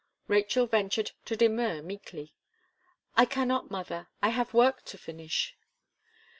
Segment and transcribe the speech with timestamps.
[0.27, 2.33] Rachel ventured to demur meekly.
[3.15, 5.55] "I cannot, mother I have work to finish."